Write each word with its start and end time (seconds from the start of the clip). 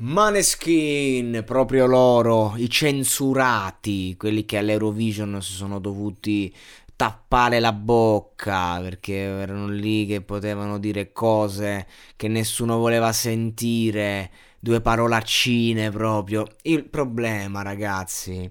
Maneskin, 0.00 1.42
proprio 1.44 1.86
loro, 1.86 2.54
i 2.56 2.70
censurati, 2.70 4.14
quelli 4.16 4.44
che 4.44 4.58
all'Eurovision 4.58 5.42
si 5.42 5.54
sono 5.54 5.80
dovuti 5.80 6.54
tappare 6.94 7.58
la 7.58 7.72
bocca 7.72 8.78
perché 8.80 9.14
erano 9.16 9.66
lì 9.66 10.06
che 10.06 10.20
potevano 10.20 10.78
dire 10.78 11.10
cose 11.10 11.88
che 12.14 12.28
nessuno 12.28 12.78
voleva 12.78 13.10
sentire, 13.10 14.30
due 14.60 14.80
parolaccine 14.80 15.90
proprio. 15.90 16.46
Il 16.62 16.84
problema, 16.84 17.62
ragazzi, 17.62 18.48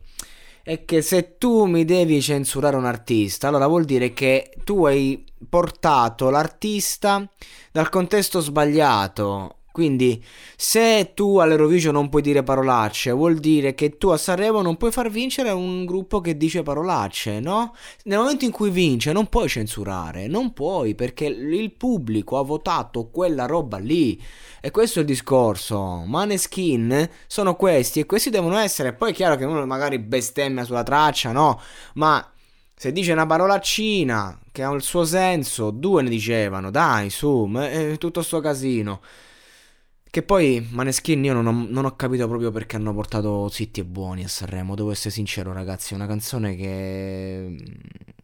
è 0.61 0.83
che 0.83 1.01
se 1.01 1.37
tu 1.37 1.63
mi 1.63 1.85
devi 1.85 2.21
censurare 2.21 2.75
un 2.75 2.85
artista, 2.85 3.47
allora 3.47 3.67
vuol 3.67 3.85
dire 3.85 4.11
che 4.11 4.51
tu 4.65 4.85
hai 4.85 5.23
portato 5.47 6.29
l'artista 6.29 7.25
dal 7.71 7.87
contesto 7.87 8.41
sbagliato 8.41 9.56
quindi, 9.77 10.25
se 10.55 11.11
tu 11.13 11.37
all'Eurovision 11.37 11.93
non 11.93 12.09
puoi 12.09 12.23
dire 12.23 12.41
parolacce, 12.41 13.11
vuol 13.11 13.35
dire 13.35 13.75
che 13.75 13.99
tu 13.99 14.07
a 14.07 14.17
Sanremo 14.17 14.63
non 14.63 14.75
puoi 14.75 14.91
far 14.91 15.11
vincere 15.11 15.51
un 15.51 15.85
gruppo 15.85 16.19
che 16.19 16.35
dice 16.35 16.63
parolacce, 16.63 17.39
no? 17.39 17.75
Nel 18.05 18.17
momento 18.17 18.43
in 18.43 18.49
cui 18.49 18.71
vince, 18.71 19.11
non 19.11 19.27
puoi 19.27 19.47
censurare, 19.47 20.25
non 20.25 20.51
puoi, 20.53 20.95
perché 20.95 21.25
il 21.25 21.71
pubblico 21.73 22.39
ha 22.39 22.43
votato 22.43 23.09
quella 23.11 23.45
roba 23.45 23.77
lì. 23.77 24.19
E 24.61 24.71
questo 24.71 24.97
è 24.97 25.01
il 25.03 25.07
discorso. 25.07 26.03
Maneskin 26.07 27.07
sono 27.27 27.55
questi 27.55 27.99
e 27.99 28.07
questi 28.07 28.31
devono 28.31 28.57
essere. 28.57 28.93
Poi 28.93 29.11
è 29.11 29.13
chiaro 29.13 29.35
che 29.35 29.45
uno 29.45 29.63
magari 29.67 29.99
bestemmia 29.99 30.63
sulla 30.63 30.81
traccia, 30.81 31.31
no? 31.31 31.61
Ma. 31.93 32.31
Se 32.79 32.91
dice 32.91 33.11
una 33.11 33.25
parolaccina 33.25 34.39
che 34.51 34.61
ha 34.61 34.71
il 34.71 34.83
suo 34.83 35.03
senso, 35.03 35.71
due 35.71 36.03
ne 36.03 36.09
dicevano, 36.09 36.69
dai, 36.69 37.09
su, 37.09 37.51
è 37.55 37.97
tutto 37.97 38.21
sto 38.21 38.39
casino. 38.39 39.01
Che 40.09 40.23
poi 40.23 40.65
Maneskin 40.71 41.23
io 41.23 41.33
non 41.33 41.45
ho, 41.47 41.65
non 41.69 41.85
ho, 41.85 41.95
capito 41.95 42.27
proprio 42.27 42.49
perché 42.51 42.75
hanno 42.75 42.93
portato 42.93 43.49
Zitti 43.49 43.81
e 43.81 43.85
Buoni 43.85 44.23
a 44.23 44.27
Sanremo, 44.27 44.73
devo 44.75 44.91
essere 44.91 45.11
sincero 45.11 45.53
ragazzi, 45.53 45.93
è 45.93 45.95
una 45.95 46.07
canzone 46.07 46.55
che 46.55 47.55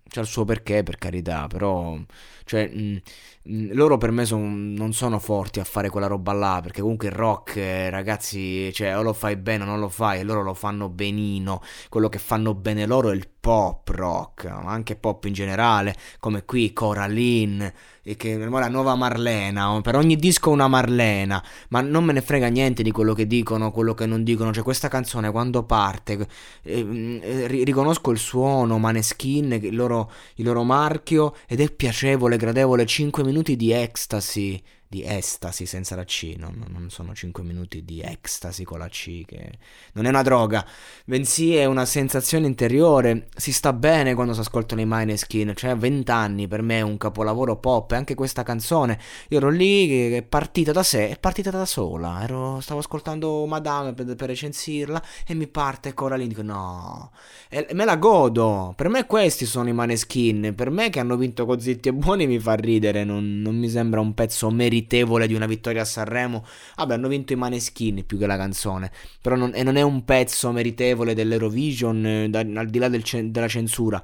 c'ha 0.09 0.21
il 0.21 0.27
suo 0.27 0.45
perché 0.45 0.83
per 0.83 0.97
carità, 0.97 1.47
però 1.47 1.97
cioè, 2.45 2.67
mh, 2.69 3.01
mh, 3.43 3.73
loro 3.73 3.97
per 3.97 4.11
me 4.11 4.25
son, 4.25 4.73
non 4.73 4.93
sono 4.93 5.19
forti 5.19 5.59
a 5.59 5.63
fare 5.63 5.89
quella 5.89 6.07
roba 6.07 6.33
là, 6.33 6.59
perché 6.61 6.81
comunque 6.81 7.07
il 7.07 7.13
rock 7.13 7.55
eh, 7.57 7.89
ragazzi, 7.89 8.71
cioè 8.73 8.97
o 8.97 9.01
lo 9.01 9.13
fai 9.13 9.35
bene 9.37 9.63
o 9.63 9.65
non 9.65 9.79
lo 9.79 9.89
fai 9.89 10.19
e 10.19 10.23
loro 10.23 10.43
lo 10.43 10.53
fanno 10.53 10.89
benino, 10.89 11.61
quello 11.89 12.09
che 12.09 12.19
fanno 12.19 12.53
bene 12.53 12.85
loro 12.85 13.09
è 13.11 13.15
il 13.15 13.27
pop 13.43 13.89
rock, 13.89 14.45
ma 14.45 14.71
anche 14.71 14.95
pop 14.95 15.25
in 15.25 15.33
generale, 15.33 15.93
come 16.17 16.45
qui 16.45 16.71
Coraline 16.71 17.73
che 18.15 18.37
la 18.37 18.69
nuova 18.69 18.95
Marlena, 18.95 19.81
per 19.81 19.97
ogni 19.97 20.15
disco 20.15 20.49
una 20.49 20.69
Marlena, 20.69 21.43
ma 21.67 21.81
non 21.81 22.05
me 22.05 22.13
ne 22.13 22.21
frega 22.21 22.47
niente 22.47 22.83
di 22.83 22.91
quello 22.91 23.13
che 23.13 23.27
dicono, 23.27 23.71
quello 23.71 23.93
che 23.93 24.05
non 24.05 24.23
dicono, 24.23 24.53
cioè 24.53 24.63
questa 24.63 24.87
canzone 24.87 25.29
quando 25.29 25.63
parte, 25.63 26.25
eh, 26.61 27.19
eh, 27.21 27.63
riconosco 27.65 28.11
il 28.11 28.17
suono, 28.17 28.77
Maneskin, 28.77 29.51
il 29.51 29.75
loro, 29.75 30.09
il 30.35 30.45
loro 30.45 30.63
marchio, 30.63 31.35
ed 31.45 31.59
è 31.59 31.69
piacevole, 31.69 32.37
gradevole, 32.37 32.85
5 32.85 33.25
minuti 33.25 33.57
di 33.57 33.73
ecstasy, 33.73 34.61
di 34.93 35.03
estasi 35.03 35.65
senza 35.65 35.95
la 35.95 36.03
C, 36.03 36.35
non, 36.37 36.63
non 36.67 36.91
sono 36.91 37.15
5 37.15 37.41
minuti 37.41 37.83
di 37.83 37.99
ecstasy 38.01 38.63
con 38.63 38.77
la 38.77 38.87
C, 38.87 39.25
che 39.25 39.57
non 39.93 40.05
è 40.05 40.09
una 40.09 40.21
droga, 40.21 40.63
bensì 41.03 41.55
è 41.55 41.65
una 41.65 41.85
sensazione 41.85 42.45
interiore, 42.45 43.27
si 43.35 43.51
sta 43.51 43.73
bene 43.73 44.13
quando 44.13 44.35
si 44.35 44.41
ascoltano 44.41 44.81
i 44.81 44.85
Mineskin, 44.85 45.53
cioè 45.55 45.75
20 45.75 46.11
anni 46.11 46.47
per 46.47 46.61
me 46.61 46.77
è 46.77 46.81
un 46.81 46.97
capolavoro 46.97 47.57
pop, 47.57 47.91
e 47.91 47.95
anche 47.95 48.13
questa 48.13 48.43
canzone, 48.43 48.99
io 49.29 49.37
ero 49.37 49.49
lì 49.49 49.87
che 49.87 50.17
è 50.17 50.21
partita 50.21 50.71
da 50.71 50.83
sé, 50.83 51.09
è 51.09 51.17
partita 51.17 51.49
da 51.49 51.65
sola, 51.65 52.21
ero, 52.21 52.59
stavo 52.59 52.79
ascoltando 52.79 53.47
Madame 53.47 53.93
per, 53.93 54.13
per 54.13 54.27
recensirla 54.27 55.01
e 55.25 55.33
mi 55.33 55.47
parte 55.47 55.95
Coraline, 55.95 56.29
dico 56.29 56.43
no, 56.43 57.11
e 57.49 57.67
me 57.73 57.83
la 57.83 57.97
godo, 57.97 58.73
per 58.75 58.89
me 58.89 59.07
questi 59.07 59.47
sono 59.47 59.69
i 59.69 59.73
Maneskin, 59.73 60.53
per 60.55 60.69
me 60.69 60.91
che 60.91 60.99
hanno 60.99 61.17
vinto 61.17 61.47
con 61.47 61.59
Zitti 61.59 61.89
e 61.89 61.93
Buoni 61.93 62.27
mi 62.27 62.37
fa 62.37 62.53
ridere, 62.53 63.03
non, 63.03 63.41
non 63.41 63.57
mi 63.57 63.69
sembra 63.69 63.99
un 63.99 64.13
pezzo 64.13 64.51
meritato 64.51 64.81
meritevole 64.83 65.27
di 65.27 65.33
una 65.33 65.45
vittoria 65.45 65.81
a 65.81 65.85
Sanremo. 65.85 66.45
Vabbè, 66.75 66.93
hanno 66.93 67.07
vinto 67.07 67.33
i 67.33 67.35
Maneskin 67.35 68.05
più 68.05 68.17
che 68.17 68.27
la 68.27 68.37
canzone. 68.37 68.91
Però 69.21 69.35
non, 69.35 69.51
non 69.63 69.75
è 69.75 69.81
un 69.81 70.03
pezzo 70.03 70.51
meritevole 70.51 71.13
dell'Eurovision, 71.13 72.05
eh, 72.05 72.29
da, 72.29 72.39
al 72.39 72.67
di 72.67 72.79
là 72.79 72.89
del, 72.89 73.03
della 73.31 73.47
censura. 73.47 74.03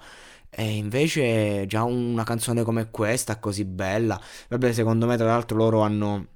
E 0.49 0.77
invece 0.77 1.65
già 1.67 1.83
una 1.83 2.23
canzone 2.23 2.63
come 2.63 2.89
questa, 2.89 3.39
così 3.39 3.65
bella. 3.65 4.19
Vabbè, 4.47 4.71
secondo 4.71 5.05
me, 5.05 5.17
tra 5.17 5.27
l'altro, 5.27 5.57
loro 5.57 5.81
hanno 5.81 6.27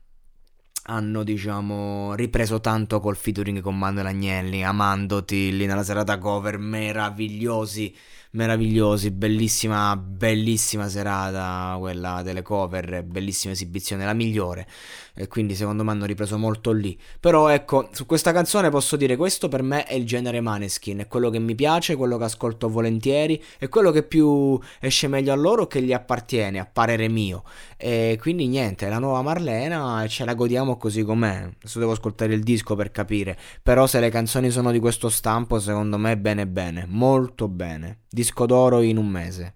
hanno 0.87 1.23
diciamo 1.23 2.13
ripreso 2.13 2.59
tanto 2.59 2.99
col 2.99 3.15
featuring 3.15 3.61
con 3.61 3.77
Manuel 3.77 4.07
Agnelli 4.07 4.65
amandoti 4.65 5.55
lì 5.55 5.65
nella 5.65 5.81
serata 5.81 6.17
cover 6.17 6.57
meravigliosi 6.57 7.95
meravigliosi, 8.33 9.11
bellissima, 9.11 9.95
bellissima 9.95 10.87
serata 10.87 11.75
quella 11.79 12.21
delle 12.23 12.41
cover, 12.41 13.03
bellissima 13.03 13.53
esibizione, 13.53 14.05
la 14.05 14.13
migliore. 14.13 14.67
E 15.15 15.27
quindi 15.27 15.53
secondo 15.53 15.83
me 15.83 15.91
hanno 15.91 16.05
ripreso 16.05 16.37
molto 16.37 16.71
lì. 16.71 16.99
Però 17.19 17.47
ecco, 17.49 17.89
su 17.91 18.05
questa 18.05 18.31
canzone 18.31 18.69
posso 18.69 18.95
dire 18.95 19.15
questo 19.15 19.47
per 19.47 19.61
me 19.61 19.85
è 19.85 19.93
il 19.93 20.05
genere 20.05 20.41
Maneskin, 20.41 20.99
è 20.99 21.07
quello 21.07 21.29
che 21.29 21.39
mi 21.39 21.53
piace, 21.53 21.95
quello 21.95 22.17
che 22.17 22.23
ascolto 22.23 22.69
volentieri, 22.69 23.41
è 23.59 23.69
quello 23.69 23.91
che 23.91 24.03
più 24.03 24.59
esce 24.79 25.07
meglio 25.07 25.31
a 25.31 25.35
loro 25.35 25.67
che 25.67 25.81
gli 25.83 25.93
appartiene, 25.93 26.59
a 26.59 26.65
parere 26.65 27.07
mio. 27.09 27.43
E 27.77 28.17
quindi 28.19 28.47
niente, 28.47 28.89
la 28.89 28.97
nuova 28.97 29.21
Marlena 29.21 30.03
ce 30.07 30.25
la 30.25 30.33
godiamo 30.33 30.77
così 30.77 31.03
com'è. 31.03 31.49
Adesso 31.59 31.77
devo 31.77 31.91
ascoltare 31.91 32.33
il 32.33 32.41
disco 32.41 32.75
per 32.75 32.89
capire. 32.89 33.37
Però 33.61 33.85
se 33.85 33.99
le 33.99 34.09
canzoni 34.09 34.49
sono 34.49 34.71
di 34.71 34.79
questo 34.79 35.09
stampo, 35.09 35.59
secondo 35.59 35.99
me 35.99 36.17
bene 36.17 36.47
bene, 36.47 36.85
molto 36.87 37.47
bene 37.47 37.99
disco 38.23 38.45
d'oro 38.45 38.79
in 38.79 38.95
un 38.95 39.07
mese. 39.07 39.55